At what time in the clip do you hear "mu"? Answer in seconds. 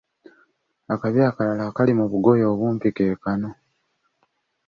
1.99-2.05